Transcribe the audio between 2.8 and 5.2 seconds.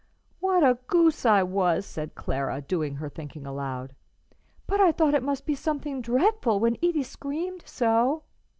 her thinking aloud. "But I thought